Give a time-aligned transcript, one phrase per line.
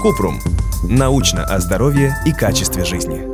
[0.00, 0.40] Купрум.
[0.88, 3.28] Научно о здоровье и качестве жизни.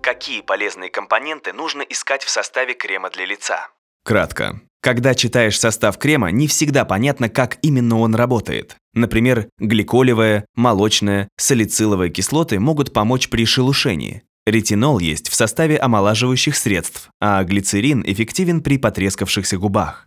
[0.00, 3.68] Какие полезные компоненты нужно искать в составе крема для лица?
[4.04, 4.60] Кратко.
[4.80, 8.76] Когда читаешь состав крема, не всегда понятно, как именно он работает.
[8.92, 14.22] Например, гликолевая, молочная, салициловая кислоты могут помочь при шелушении.
[14.46, 20.06] Ретинол есть в составе омолаживающих средств, а глицерин эффективен при потрескавшихся губах.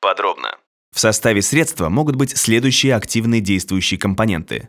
[0.00, 0.58] Подробно.
[0.94, 4.68] В составе средства могут быть следующие активные действующие компоненты.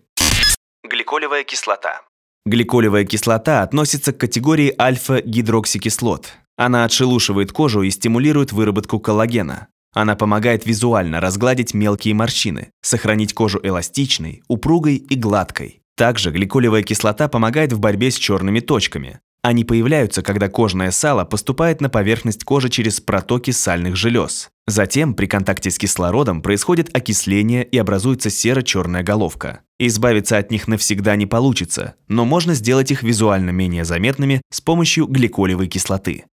[0.83, 2.01] Гликолевая кислота.
[2.47, 6.33] Гликолевая кислота относится к категории альфа-гидроксикислот.
[6.57, 9.67] Она отшелушивает кожу и стимулирует выработку коллагена.
[9.93, 15.81] Она помогает визуально разгладить мелкие морщины, сохранить кожу эластичной, упругой и гладкой.
[15.95, 19.19] Также гликолевая кислота помогает в борьбе с черными точками.
[19.43, 24.49] Они появляются, когда кожное сало поступает на поверхность кожи через протоки сальных желез.
[24.67, 29.61] Затем при контакте с кислородом происходит окисление и образуется серо-черная головка.
[29.77, 35.05] Избавиться от них навсегда не получится, но можно сделать их визуально менее заметными с помощью
[35.05, 36.25] гликолевой кислоты.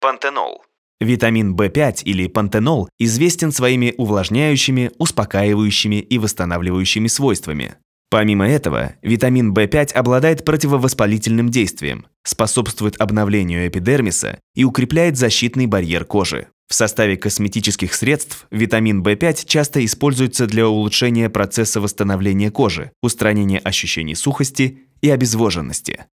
[0.00, 0.62] Пантенол.
[1.00, 7.74] Витамин В5 или пантенол известен своими увлажняющими, успокаивающими и восстанавливающими свойствами.
[8.08, 16.46] Помимо этого, витамин В5 обладает противовоспалительным действием, способствует обновлению эпидермиса и укрепляет защитный барьер кожи.
[16.68, 24.16] В составе косметических средств витамин В5 часто используется для улучшения процесса восстановления кожи, устранения ощущений
[24.16, 26.06] сухости и обезвоженности.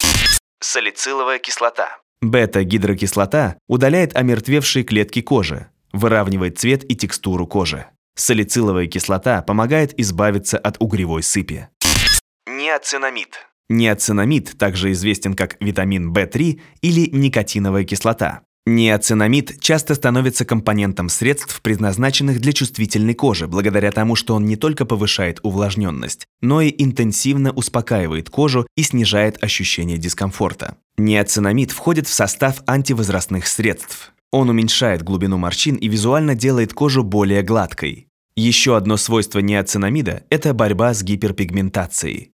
[0.60, 1.98] Салициловая кислота.
[2.20, 7.86] Бета-гидрокислота удаляет омертвевшие клетки кожи, выравнивает цвет и текстуру кожи.
[8.14, 11.68] Салициловая кислота помогает избавиться от угревой сыпи.
[12.46, 13.38] Неоцинамид.
[13.70, 18.42] Неоцинамид также известен как витамин В3 или никотиновая кислота.
[18.64, 24.84] Неоцинамид часто становится компонентом средств, предназначенных для чувствительной кожи, благодаря тому, что он не только
[24.84, 30.76] повышает увлажненность, но и интенсивно успокаивает кожу и снижает ощущение дискомфорта.
[30.96, 34.12] Неоцинамид входит в состав антивозрастных средств.
[34.30, 38.06] Он уменьшает глубину морщин и визуально делает кожу более гладкой.
[38.36, 42.30] Еще одно свойство неоцинамида– это борьба с гиперпигментацией.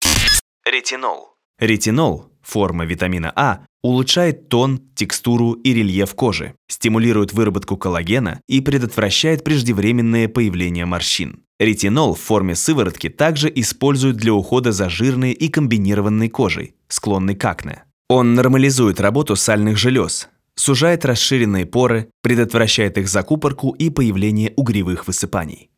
[0.65, 1.35] Ретинол.
[1.59, 9.43] Ретинол, форма витамина А, улучшает тон, текстуру и рельеф кожи, стимулирует выработку коллагена и предотвращает
[9.43, 11.43] преждевременное появление морщин.
[11.59, 17.45] Ретинол в форме сыворотки также используют для ухода за жирной и комбинированной кожей, склонной к
[17.45, 17.83] акне.
[18.09, 25.69] Он нормализует работу сальных желез, сужает расширенные поры, предотвращает их закупорку и появление угревых высыпаний.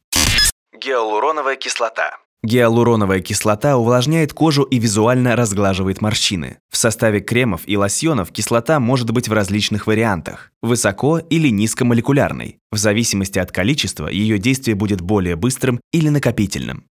[0.73, 2.17] Гиалуроновая кислота.
[2.47, 6.59] Гиалуроновая кислота увлажняет кожу и визуально разглаживает морщины.
[6.69, 12.59] В составе кремов и лосьонов кислота может быть в различных вариантах– высоко или низкомолекулярной.
[12.71, 16.85] В зависимости от количества ее действие будет более быстрым или накопительным.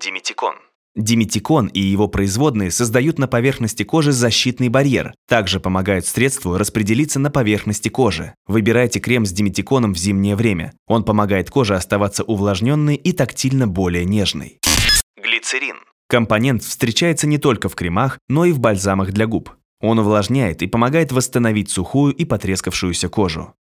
[0.00, 0.54] Диметикон.
[1.02, 7.30] Диметикон и его производные создают на поверхности кожи защитный барьер, также помогают средству распределиться на
[7.30, 8.34] поверхности кожи.
[8.46, 10.72] Выбирайте крем с диметиконом в зимнее время.
[10.86, 14.58] Он помогает коже оставаться увлажненной и тактильно более нежной.
[15.22, 15.76] Глицерин.
[16.08, 19.50] Компонент встречается не только в кремах, но и в бальзамах для губ.
[19.80, 23.54] Он увлажняет и помогает восстановить сухую и потрескавшуюся кожу.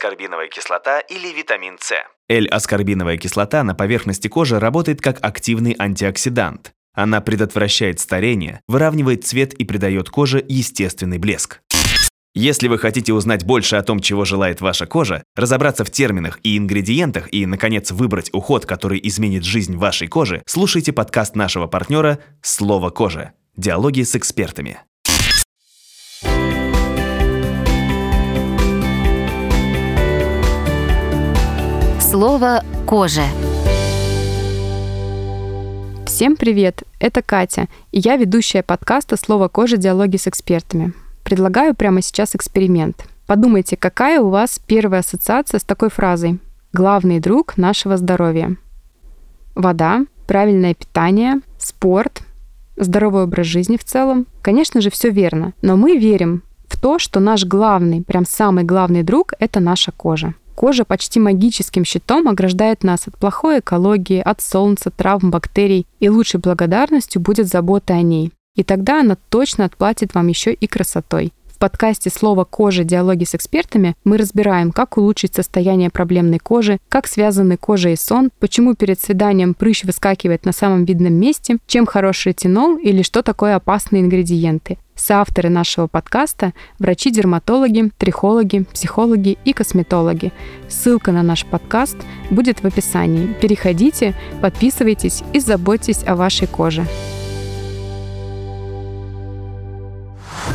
[0.00, 1.92] L-аскорбиновая кислота или витамин С.
[2.30, 6.72] L-аскорбиновая кислота на поверхности кожи работает как активный антиоксидант.
[6.94, 11.60] Она предотвращает старение, выравнивает цвет и придает коже естественный блеск.
[12.34, 16.56] Если вы хотите узнать больше о том, чего желает ваша кожа, разобраться в терминах и
[16.56, 22.88] ингредиентах и, наконец, выбрать уход, который изменит жизнь вашей кожи, слушайте подкаст нашего партнера «Слово
[22.88, 23.32] кожа».
[23.56, 24.78] Диалоги с экспертами.
[32.10, 33.22] Слово «кожа».
[36.06, 36.82] Всем привет!
[36.98, 39.76] Это Катя, и я ведущая подкаста «Слово кожа.
[39.76, 40.92] Диалоги с экспертами».
[41.22, 43.04] Предлагаю прямо сейчас эксперимент.
[43.28, 46.40] Подумайте, какая у вас первая ассоциация с такой фразой
[46.72, 48.56] «Главный друг нашего здоровья».
[49.54, 52.22] Вода, правильное питание, спорт,
[52.74, 54.26] здоровый образ жизни в целом.
[54.42, 59.04] Конечно же, все верно, но мы верим в то, что наш главный, прям самый главный
[59.04, 60.34] друг— это наша кожа.
[60.60, 66.38] Кожа почти магическим щитом ограждает нас от плохой экологии, от солнца, травм, бактерий, и лучшей
[66.38, 68.30] благодарностью будет забота о ней.
[68.56, 71.32] И тогда она точно отплатит вам еще и красотой.
[71.60, 72.84] Подкасте «Слово кожа.
[72.84, 78.30] Диалоги с экспертами» мы разбираем, как улучшить состояние проблемной кожи, как связаны кожа и сон,
[78.40, 83.56] почему перед свиданием прыщ выскакивает на самом видном месте, чем хороший ретинол или что такое
[83.56, 84.78] опасные ингредиенты.
[84.96, 90.32] Соавторы нашего подкаста– врачи-дерматологи, трихологи, психологи и косметологи.
[90.66, 91.98] Ссылка на наш подкаст
[92.30, 93.34] будет в описании.
[93.38, 96.86] Переходите, подписывайтесь и заботьтесь о вашей коже.